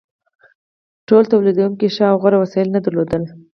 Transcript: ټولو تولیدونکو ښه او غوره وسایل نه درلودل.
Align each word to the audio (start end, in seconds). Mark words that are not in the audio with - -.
ټولو 1.07 1.31
تولیدونکو 1.33 1.85
ښه 1.95 2.05
او 2.11 2.17
غوره 2.21 2.37
وسایل 2.39 2.67
نه 2.75 2.79
درلودل. 2.85 3.23